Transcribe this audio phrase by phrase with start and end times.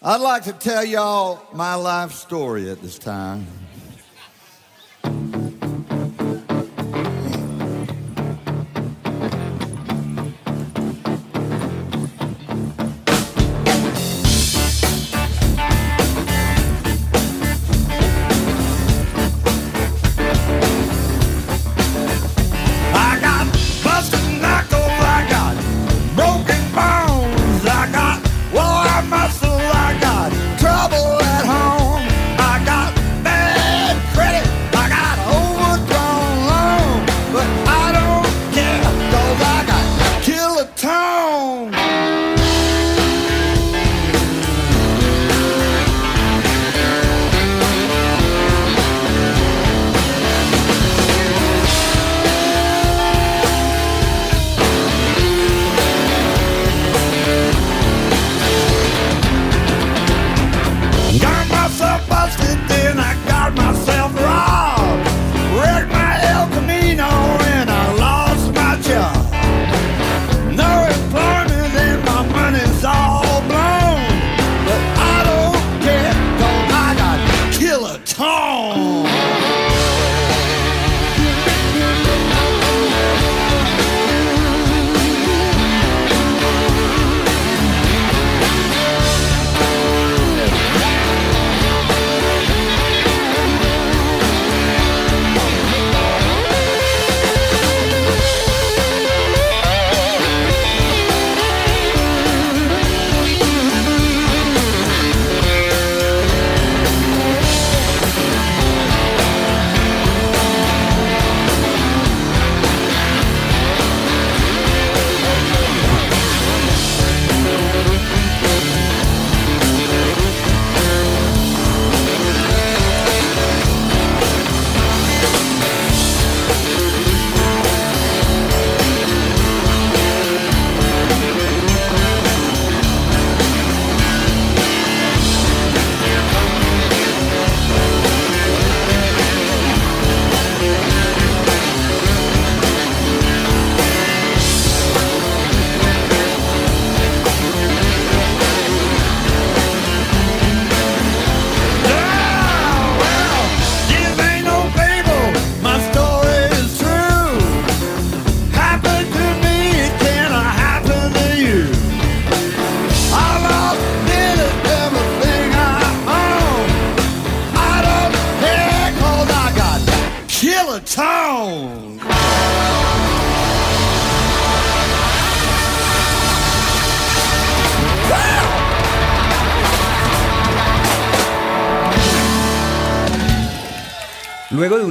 [0.00, 3.48] I'd like to tell y'all my life story at this time.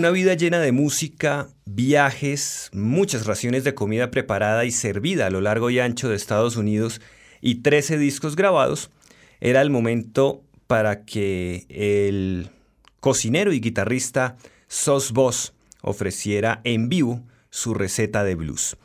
[0.07, 5.41] Una vida llena de música, viajes, muchas raciones de comida preparada y servida a lo
[5.41, 7.01] largo y ancho de Estados Unidos
[7.41, 8.89] y 13 discos grabados,
[9.41, 12.51] era el momento para que el
[13.01, 14.37] cocinero y guitarrista
[14.69, 18.77] Sos Boss ofreciera en vivo su receta de blues.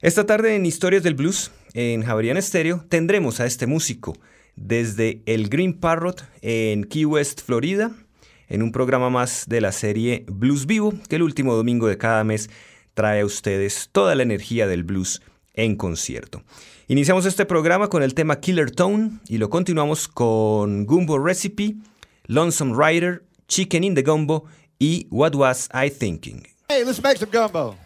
[0.00, 4.18] Esta tarde en Historias del Blues, en Javerian Estéreo, tendremos a este músico
[4.56, 7.92] desde el Green Parrot en Key West, Florida,
[8.52, 12.22] en un programa más de la serie Blues Vivo, que el último domingo de cada
[12.22, 12.50] mes
[12.92, 15.22] trae a ustedes toda la energía del blues
[15.54, 16.42] en concierto.
[16.86, 21.76] Iniciamos este programa con el tema Killer Tone y lo continuamos con Gumbo Recipe,
[22.26, 24.44] Lonesome Rider, Chicken in the Gumbo
[24.78, 26.46] y What Was I Thinking.
[26.68, 27.81] Hey, let's make some gumbo.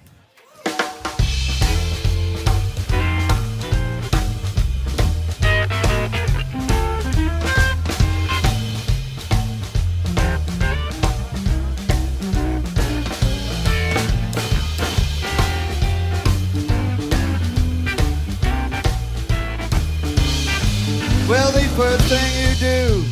[21.76, 23.04] First thing you do,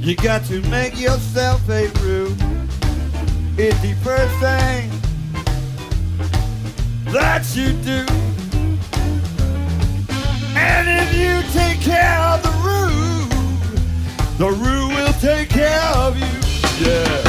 [0.00, 2.34] you got to make yourself a roux.
[3.56, 4.90] It's the first thing
[7.12, 8.04] that you do.
[10.58, 13.28] And if you take care of the roux,
[14.38, 16.26] the roux will take care of you.
[16.84, 17.22] Yeah.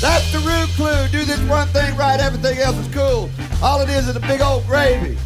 [0.00, 1.08] That's the roux clue.
[1.08, 3.28] Do this one thing right, everything else is cool.
[3.62, 5.18] All it is is a big old gravy.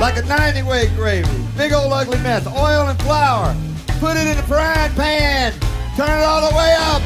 [0.00, 1.28] Like a 90 weight gravy.
[1.56, 2.46] Big old ugly mess.
[2.46, 3.54] Oil and flour.
[3.98, 5.52] Put it in a frying pan.
[5.96, 7.02] Turn it all the way up.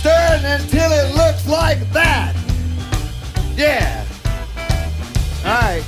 [0.00, 2.36] Stir it until it looks like that.
[3.56, 4.04] Yeah.
[5.46, 5.84] All right.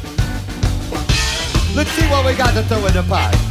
[1.75, 3.46] Let's see what we got to throw in the pot.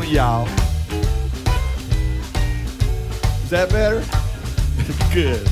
[0.00, 0.46] Y'all.
[3.42, 4.02] Is that better?
[5.14, 5.46] Good.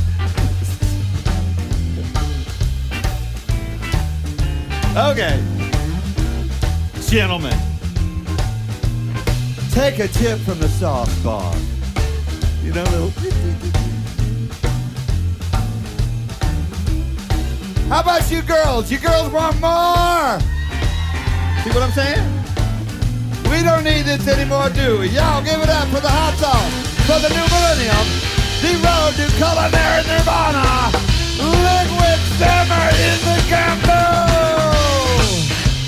[4.97, 5.43] Okay.
[7.09, 7.57] Gentlemen,
[9.73, 11.57] take a tip from the Sauce Boss.
[12.63, 13.13] You know.
[17.89, 18.91] How about you girls?
[18.91, 20.41] You girls want more?
[21.63, 22.40] See what I'm saying?
[23.51, 25.09] We don't need this anymore, do we?
[25.09, 26.71] Y'all give it up for the hot sauce,
[27.03, 28.07] for the new millennium,
[28.63, 30.63] the road to culinary nirvana.
[31.43, 34.07] Liquid summer in the gumbo.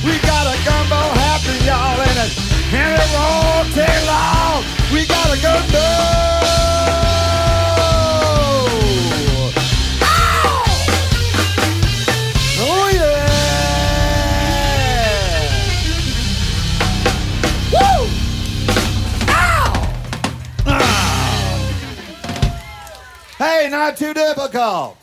[0.03, 2.33] We got a gumbo happening, y'all, and it,
[2.75, 4.67] and it won't take long.
[4.91, 6.42] We got a gumbo.
[23.73, 24.99] Not too difficult.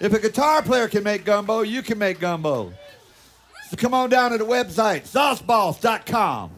[0.00, 2.72] If a guitar player can make gumbo, you can make gumbo.
[3.68, 6.50] So come on down to the website, sauceboss.com.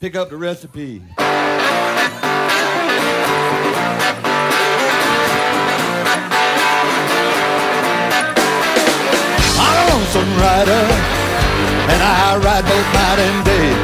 [0.00, 1.02] Pick up the recipe.
[1.18, 1.26] I'm
[9.76, 10.84] a lonesome rider,
[11.92, 13.74] and I ride both night and day.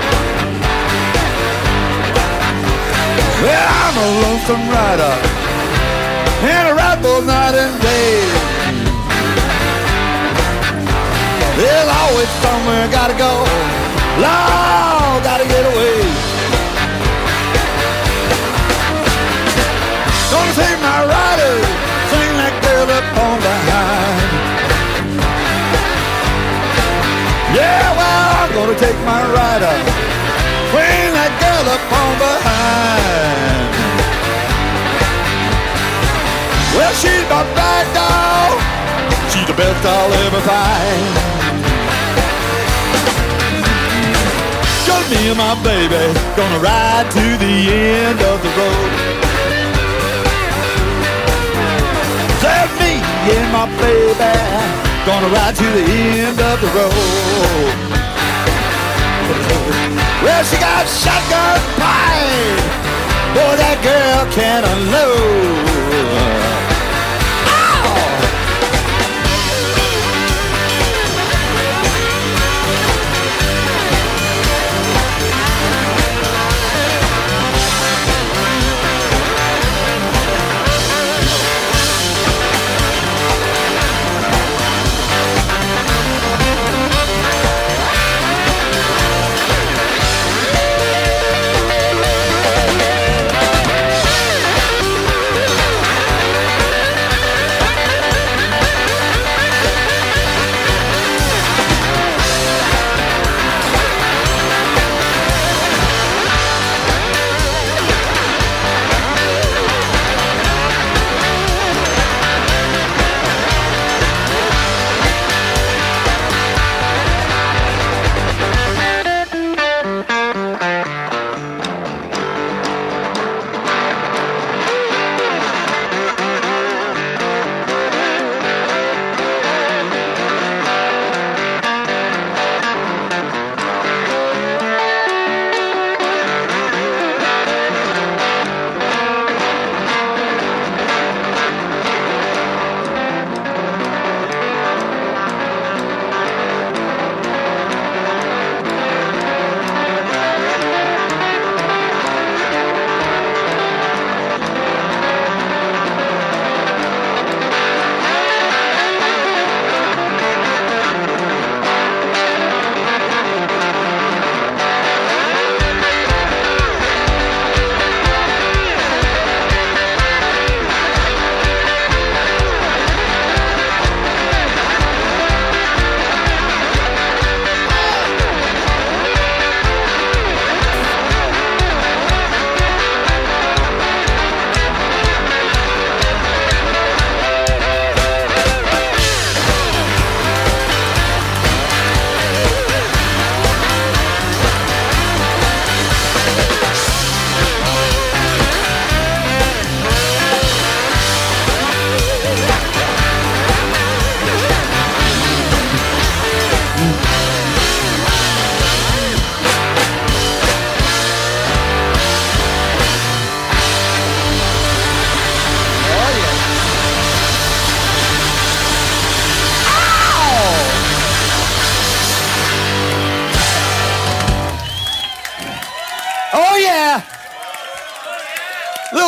[3.42, 5.14] Well, I'm a lonesome rider,
[6.42, 8.24] and ride both night and day.
[11.56, 13.44] There's always somewhere gotta go,
[14.24, 16.00] Lord, gotta get away.
[20.32, 21.54] Gonna take my rider,
[22.08, 24.20] sing that girl up on behind.
[27.52, 29.74] Yeah, well, I'm gonna take my rider,
[30.72, 33.79] swing that girl up on behind.
[36.98, 38.58] She's my black dog,
[39.30, 41.14] she's the best I'll ever find.
[44.84, 48.90] Just me and my baby, gonna ride to the end of the road.
[52.42, 53.00] Just me
[53.38, 54.34] and my baby,
[55.06, 55.86] gonna ride to the
[56.26, 57.90] end of the road.
[60.22, 62.60] Well, she got shotgun pipe.
[63.32, 65.69] Boy, that girl can unload.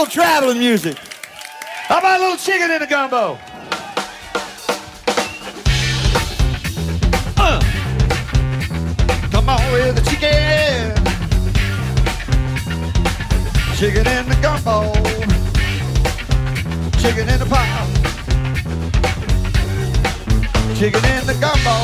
[0.02, 0.98] Little traveling music?
[1.86, 3.38] How about a little chicken in the gumbo?
[7.36, 7.60] Uh.
[9.30, 10.92] Come on with the chicken.
[13.76, 14.92] Chicken in the gumbo.
[16.98, 17.88] Chicken in the pot.
[20.76, 21.76] Chicken in the gumbo.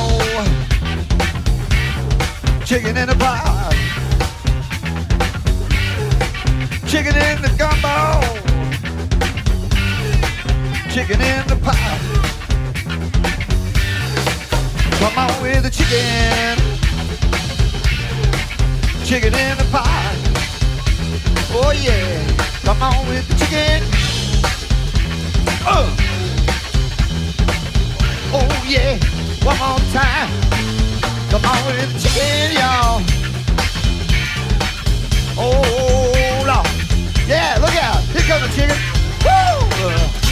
[2.64, 3.57] Chicken in the pot.
[6.88, 8.18] Chicken in the gumbo.
[10.88, 12.00] Chicken in the pot.
[14.98, 16.56] Come on with the chicken.
[19.04, 20.16] Chicken in the pot.
[21.52, 22.26] Oh yeah.
[22.64, 23.82] Come on with the chicken.
[25.66, 25.94] Uh.
[28.32, 28.96] Oh yeah.
[29.44, 30.30] One more time.
[31.28, 33.02] Come on with the chicken, y'all.
[35.36, 36.17] Oh.
[37.28, 38.00] Yeah, look out.
[38.04, 38.76] Here comes the chicken.
[39.22, 40.27] Woo!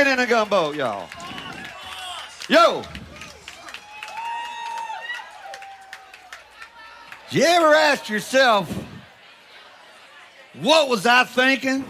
[0.00, 1.10] Chicken in a gumbo, y'all.
[2.48, 2.82] Yo.
[7.30, 8.66] You ever ask yourself,
[10.54, 11.84] what was I thinking?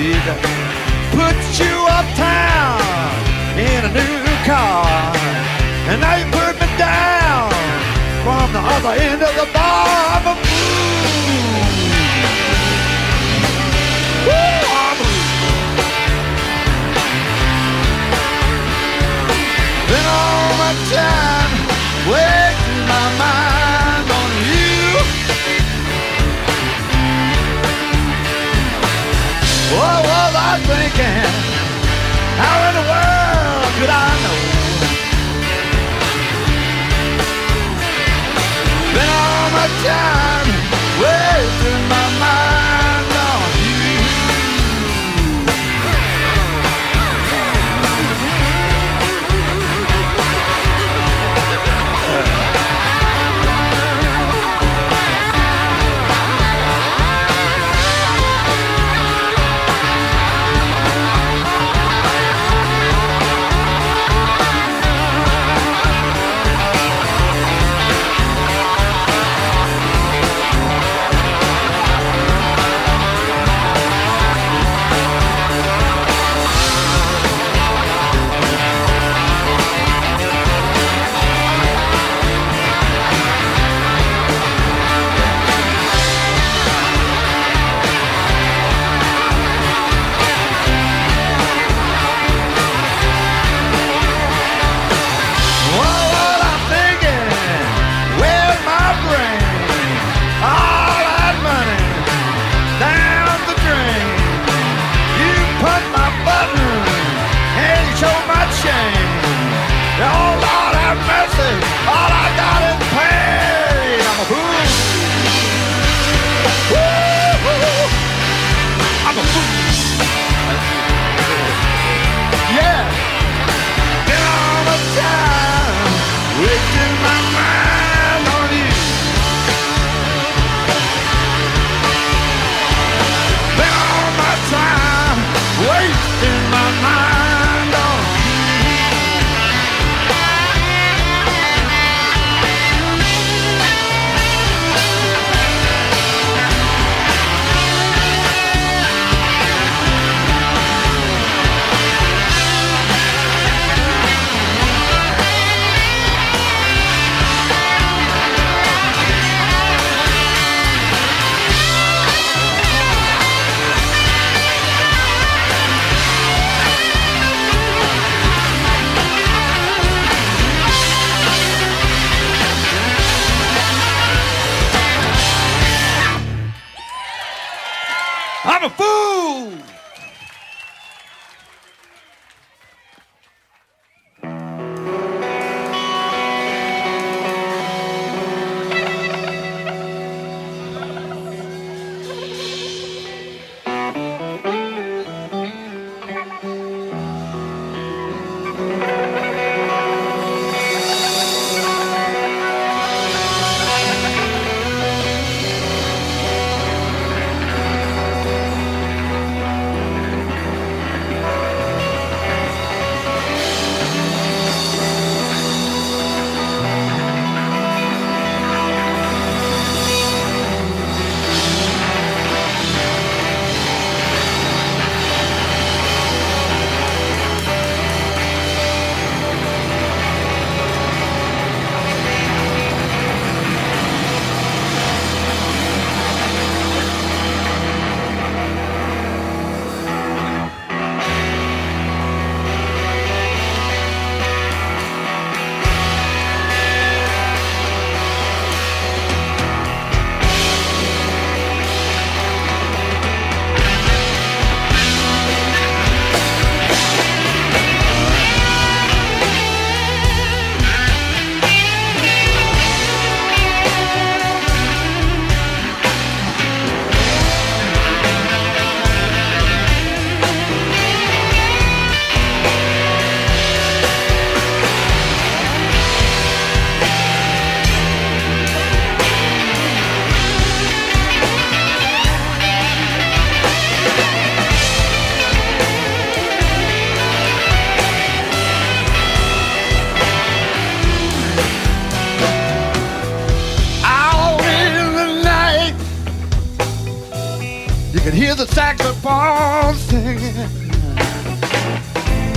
[0.00, 0.40] Boutique.
[1.12, 2.80] Put you uptown
[3.58, 4.86] in a new car,
[5.88, 7.50] and now you put me down
[8.24, 9.88] from the other end of the bar.
[10.16, 10.36] I'm.
[14.26, 14.60] Woo,
[19.88, 21.52] Been all my time
[22.08, 23.49] wasting my mind
[30.52, 31.30] I thinking?
[32.42, 34.38] How in the world could I know?
[38.94, 40.29] Been all my time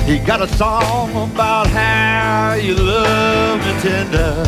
[0.05, 4.43] He got a song about how you love me tender.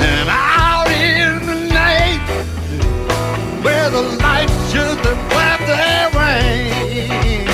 [0.00, 2.24] And out in the night,
[3.64, 7.44] where the lights just have left their rain,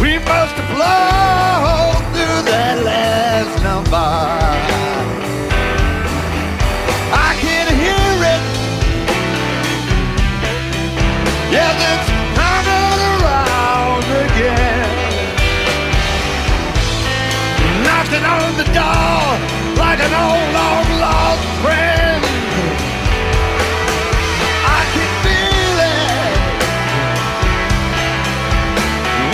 [0.00, 4.55] we must have blown through that last number.
[18.56, 19.24] The door
[19.76, 22.22] like an old long lost friend.
[24.64, 26.38] I can feel it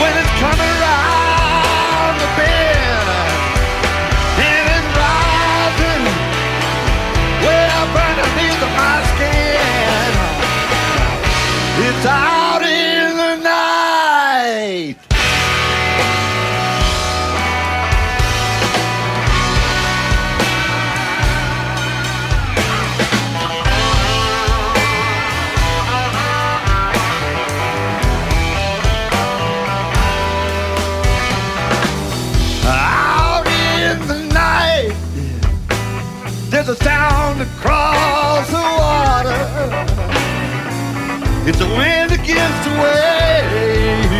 [0.00, 3.08] when it's coming around the bend.
[4.42, 6.04] And it's rising
[7.78, 10.12] up underneath my skin.
[11.86, 12.41] It's out
[37.42, 39.42] across the water.
[41.48, 44.12] It's the wind against the wave.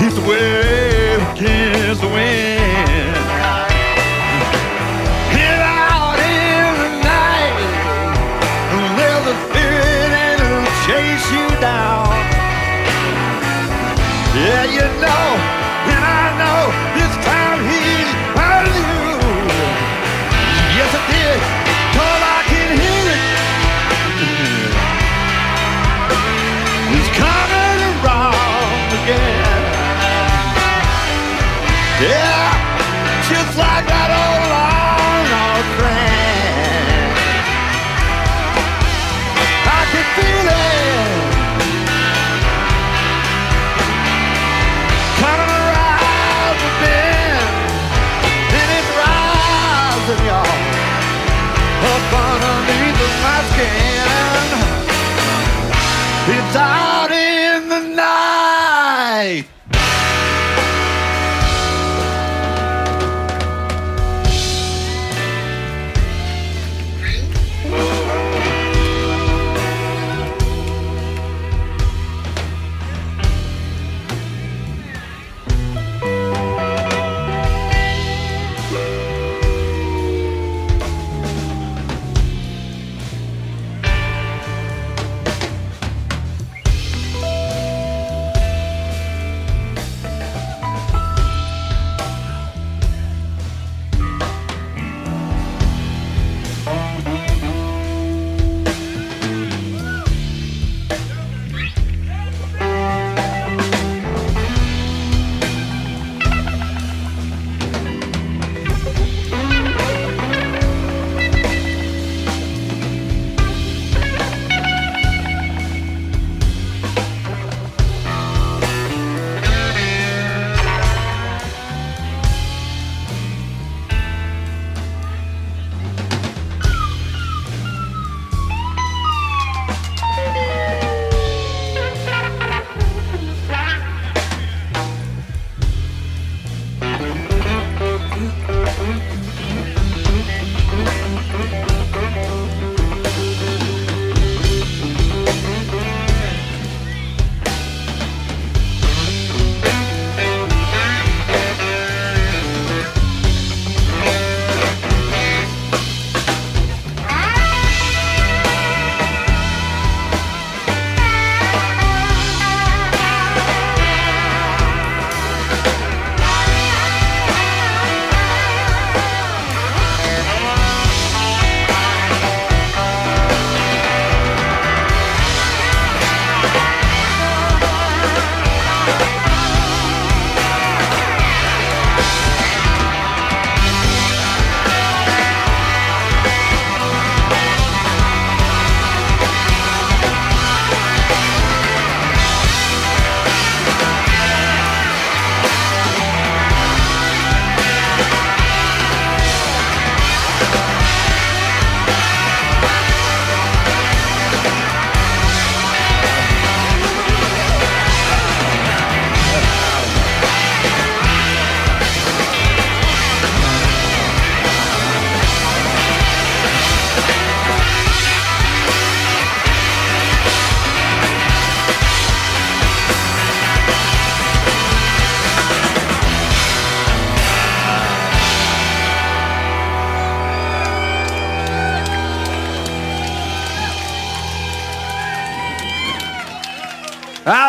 [0.00, 2.57] It's the wave against the wind.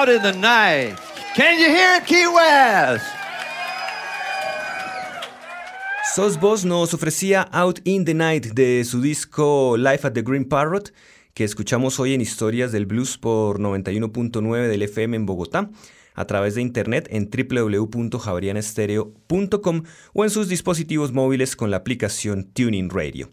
[0.09, 0.97] Out in the night.
[1.35, 3.05] Can you hear it, Key West?
[6.65, 10.91] Nos ofrecía Out in the Night de su disco Life at the Green Parrot,
[11.33, 15.69] que escuchamos hoy en Historias del Blues por 91.9 del FM en Bogotá,
[16.15, 22.89] a través de internet en www.javerianestereo.com o en sus dispositivos móviles con la aplicación Tuning
[22.89, 23.29] Radio.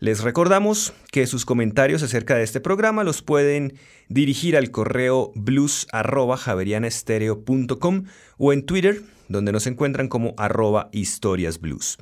[0.00, 3.74] Les recordamos que sus comentarios acerca de este programa los pueden
[4.08, 8.04] dirigir al correo blues.javerianestereo.com
[8.36, 11.98] o en Twitter, donde nos encuentran como arroba historiasblues.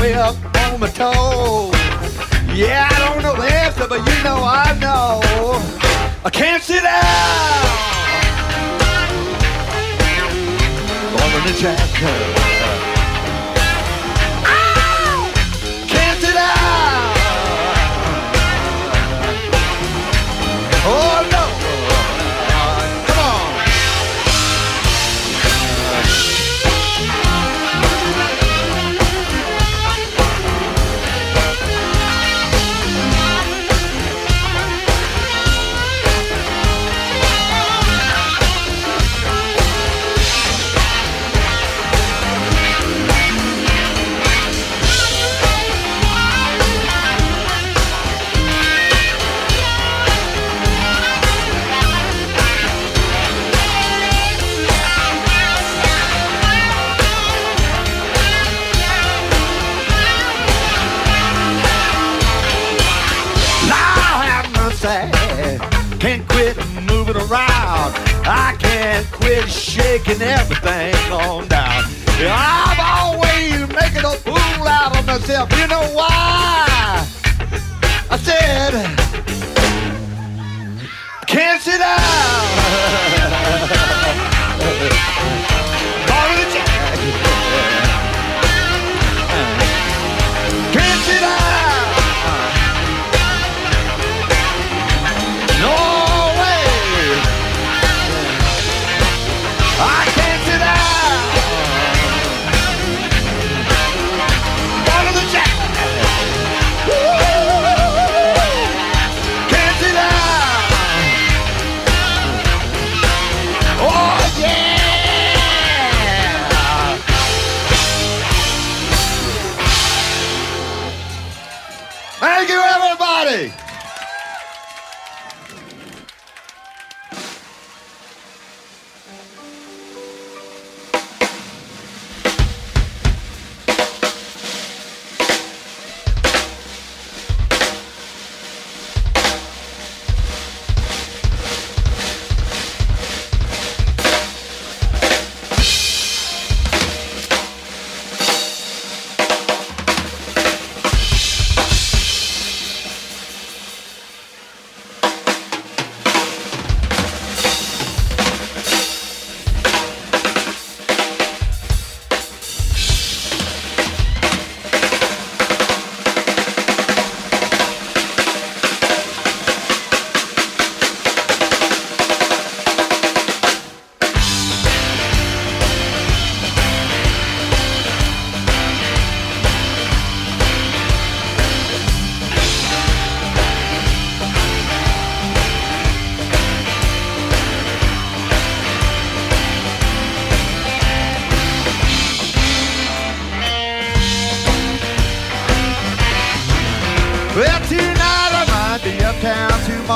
[0.00, 1.74] Way up on my toes.
[2.54, 5.20] Yeah, I don't know the answer, but you know I know.
[6.24, 7.94] I can't sit down.
[11.16, 12.63] Going to jack.
[69.74, 71.82] Shaking everything on down.
[72.06, 75.50] I'm always making a fool out of myself.
[75.58, 77.04] You know why?
[78.08, 78.93] I said,
[99.76, 100.13] I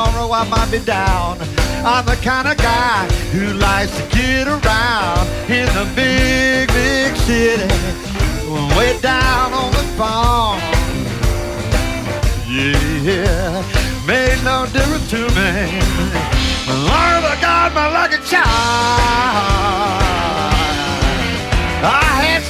[0.09, 1.39] tomorrow I might be down.
[1.85, 7.69] I'm the kind of guy who likes to get around in the big, big city,
[8.77, 10.61] way down on the farm.
[12.49, 13.63] Yeah,
[14.07, 15.53] made no difference to me.
[16.89, 18.49] Lord, I got my lucky child.
[21.81, 22.43] I had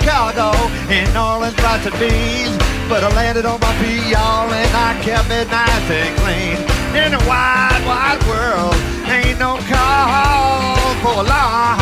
[0.00, 0.52] Chicago,
[0.88, 2.56] in Orleans, lots of bees
[2.88, 6.56] But I landed on my feet, y'all, and I kept it nice and clean.
[6.96, 8.74] In the wide, wide world,
[9.12, 11.78] ain't no call for alarm.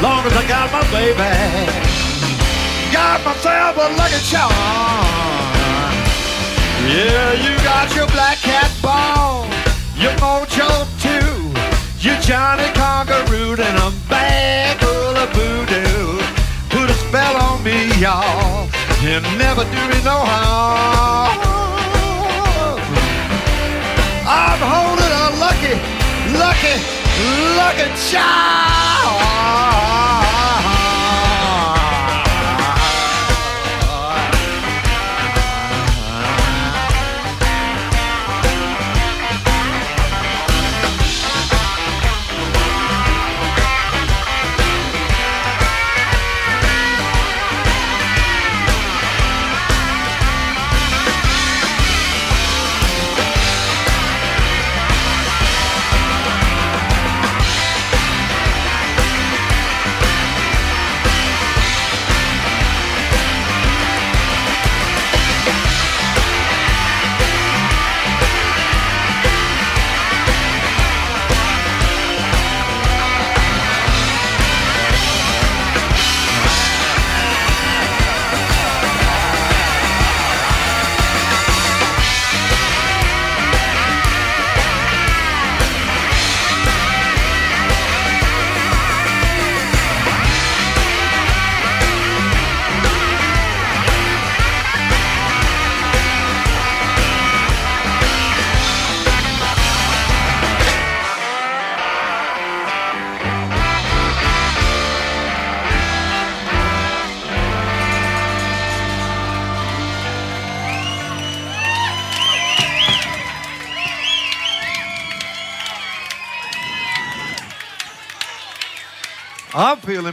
[0.00, 1.20] Long as I got my baby,
[2.92, 4.52] got myself a lucky charm.
[6.88, 9.44] Yeah, you got your black cat ball,
[9.96, 11.39] your mojo too,
[12.02, 16.20] your Johnny Conqueroo, and a bag full of voodoo
[16.70, 18.68] Put a spell on me, y'all,
[19.02, 21.36] and never do me no harm.
[24.24, 25.74] I'm holding a lucky,
[26.38, 26.76] lucky,
[27.58, 28.80] lucky child.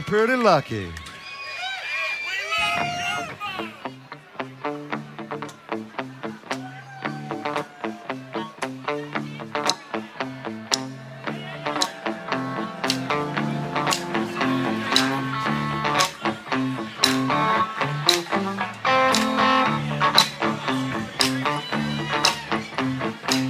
[0.08, 0.90] Pretty lucky.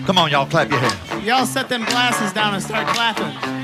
[0.06, 1.24] Come on, y'all, clap your hands.
[1.24, 3.57] Y'all set them glasses down and start clapping.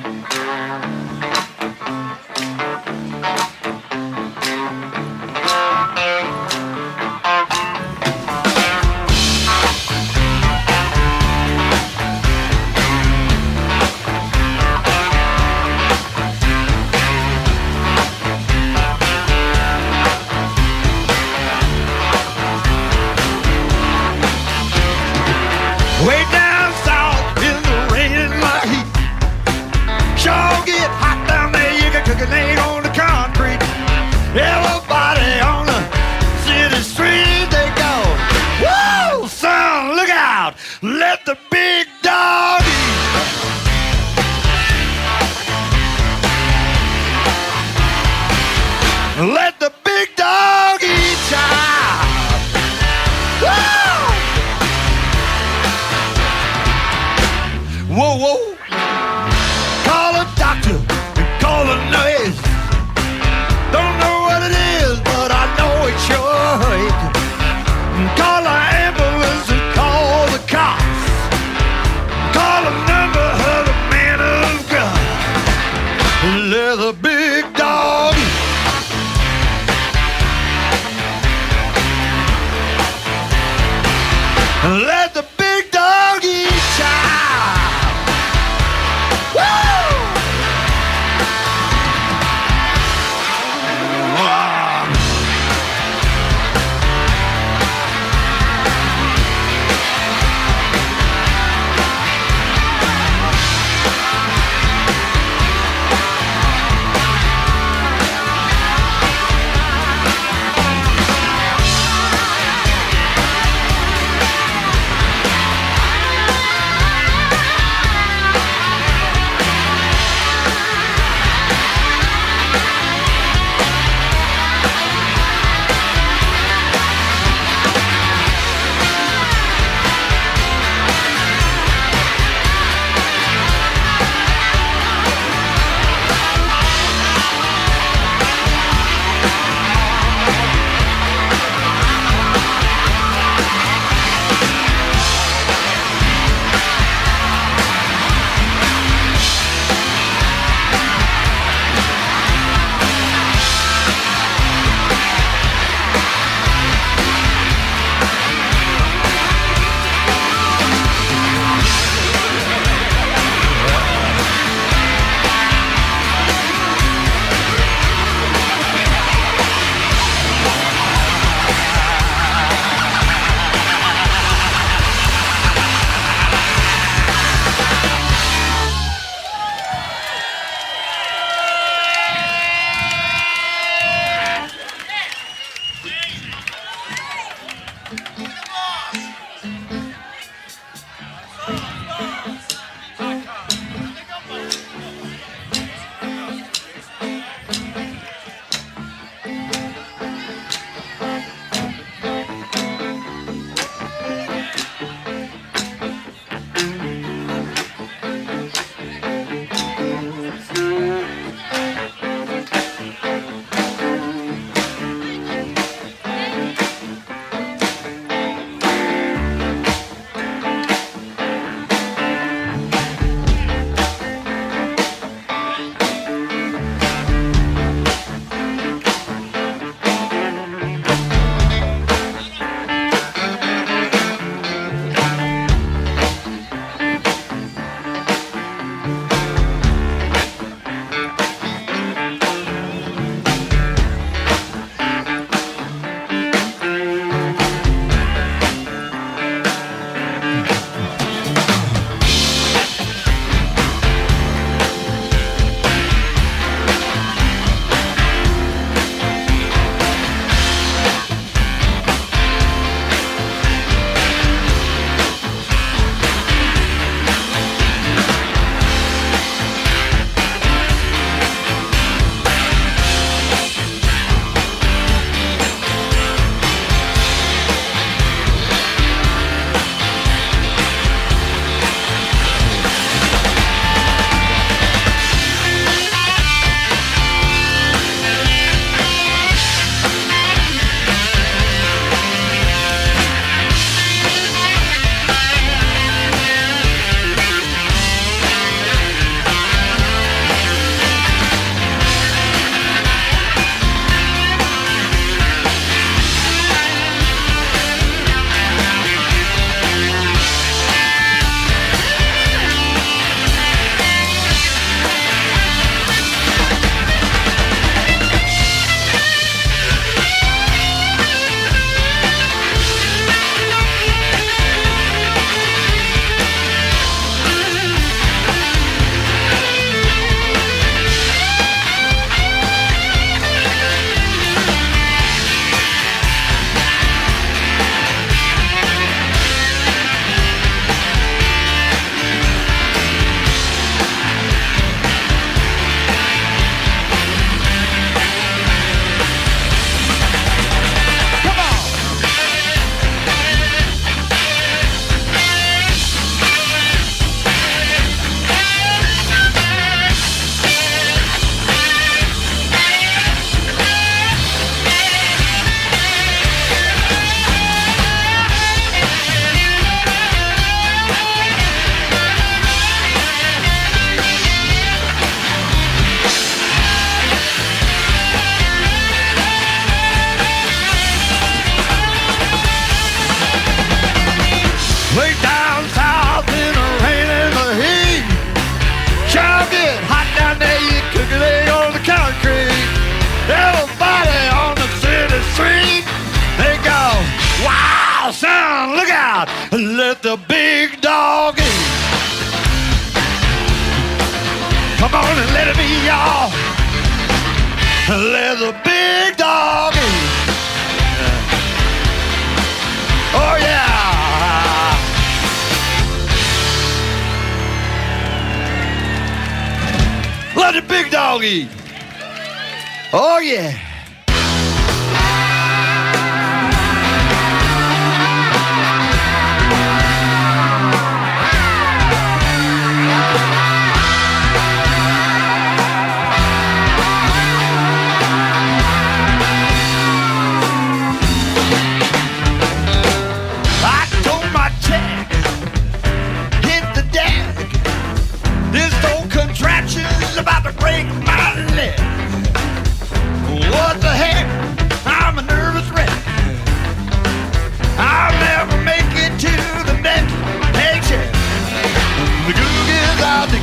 [422.92, 423.73] Oh, yeah.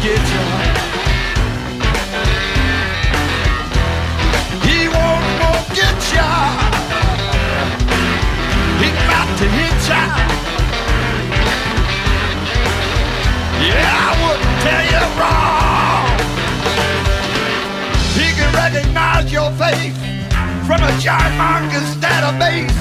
[0.02, 0.78] get drunk.
[4.66, 6.30] He won't, forget ya.
[8.82, 10.02] He got to hit ya.
[13.62, 16.10] Yeah, I wouldn't tell you wrong.
[18.18, 19.94] He can recognize your face
[20.66, 22.74] from a giantmonger's database.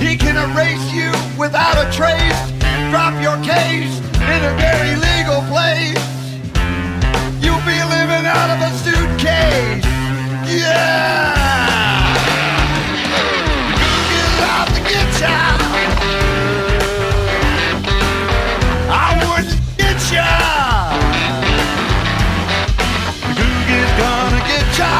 [0.00, 2.40] He can erase you without a trace.
[2.88, 6.13] Drop your case in a very legal place
[7.64, 9.84] be living out of a suitcase.
[10.46, 11.34] Yeah!
[14.10, 15.56] Get off the guitar.
[18.90, 19.48] I would
[19.78, 20.28] get ya.
[23.98, 24.92] Gonna get ya.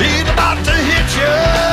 [0.00, 1.67] He's about to hit ya.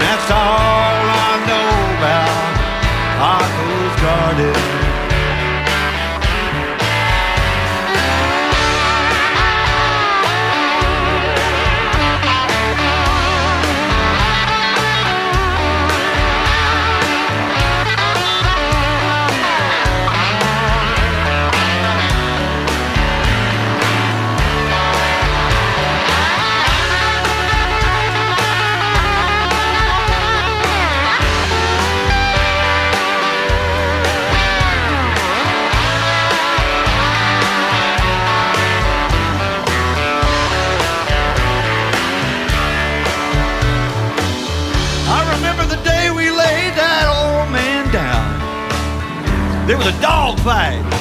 [0.00, 0.87] That's all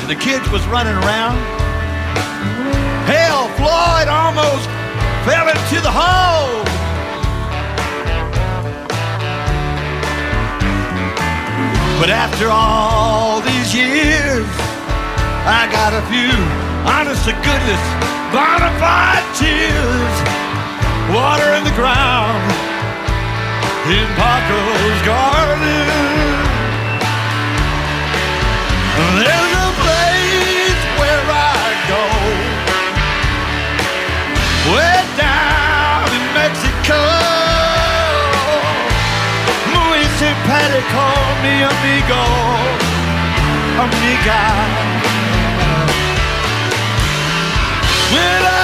[0.07, 1.35] the kids was running around.
[3.11, 4.67] Hell, Floyd almost
[5.27, 6.63] fell into the hole.
[11.99, 14.47] But after all these years,
[15.43, 16.31] I got a few
[16.87, 17.83] honest to goodness
[18.31, 20.15] bona fide tears.
[21.11, 22.47] Water in the ground
[23.91, 26.07] in Paco's garden.
[29.19, 29.46] There's
[40.78, 41.01] simpático,
[41.41, 42.23] me amigo,
[43.80, 44.39] amiga.
[48.11, 48.56] When I've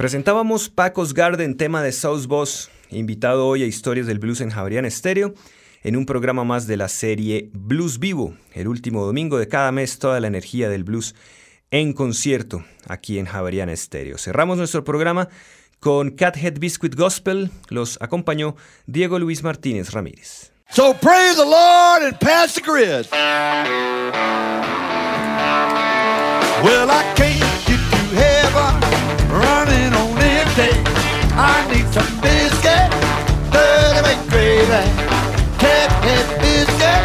[0.00, 4.86] Presentábamos Paco's Garden, tema de South Boss, invitado hoy a Historias del Blues en Javerian
[4.86, 5.34] Estéreo,
[5.82, 9.98] en un programa más de la serie Blues Vivo, el último domingo de cada mes,
[9.98, 11.14] toda la energía del blues
[11.70, 14.16] en concierto aquí en Javerian Estéreo.
[14.16, 15.28] Cerramos nuestro programa
[15.80, 20.50] con Cathead Biscuit Gospel, los acompañó Diego Luis Martínez Ramírez.
[20.70, 23.06] So praise the Lord and pass the grid.
[26.64, 28.89] Well, I can't get to heaven
[29.32, 30.72] running on empty.
[31.34, 32.90] I need some biscuit,
[33.54, 34.84] dirty make gravy.
[35.62, 37.02] Tap that biscuit,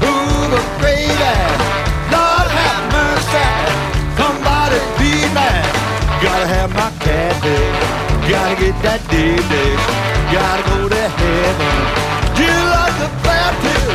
[0.00, 1.36] the gravy.
[2.12, 3.48] Lord have mercy,
[4.18, 5.64] somebody be mad.
[6.22, 7.78] Gotta have my catfish,
[8.28, 9.84] gotta get that deep dish,
[10.34, 11.76] gotta go to heaven.
[12.38, 13.86] You like the Baptist,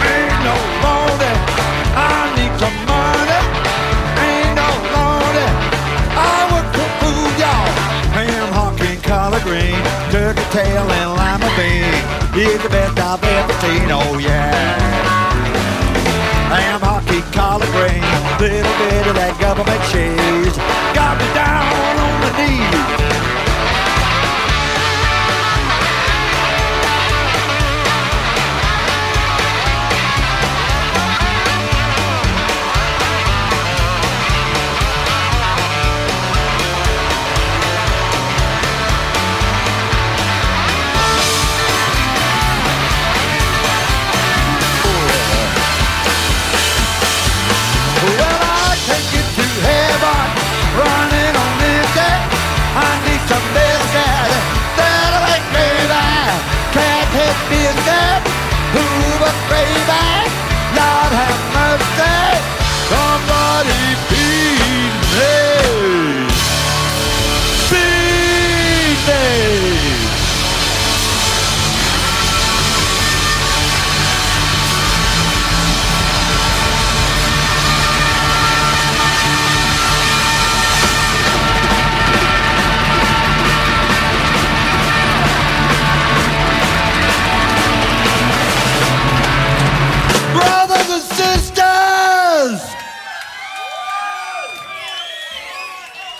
[0.00, 0.79] ain't no
[12.42, 14.80] It's the best I've ever seen, oh yeah.
[16.48, 18.00] Ham, hockey, collard green,
[18.40, 20.56] little bit of that government cheese.
[20.96, 22.79] Got me down on the knees.
[57.48, 58.22] be a dead,
[58.74, 58.84] who
[59.22, 60.04] but baby,
[60.76, 62.49] Lord have mercy.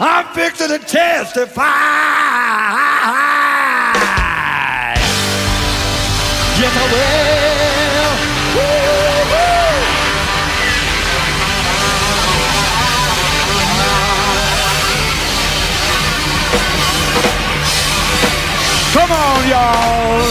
[0.02, 1.60] I'm fixing to testify.
[6.56, 8.12] Yes, I will.
[8.56, 9.60] Woo-hoo.
[18.94, 20.24] Come on, y'all.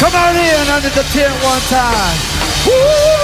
[0.00, 2.16] Come on in under the tent one time.
[2.66, 3.15] Woo!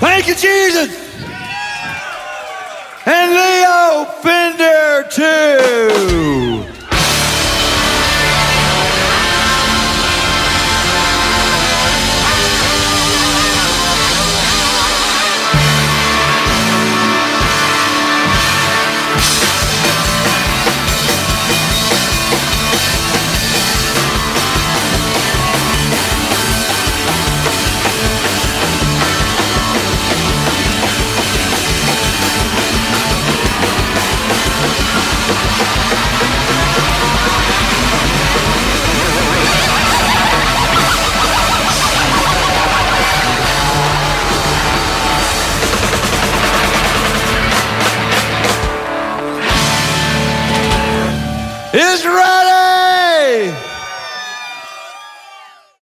[0.00, 0.90] Thank you, Jesus.
[3.06, 6.09] And Leo Fender too.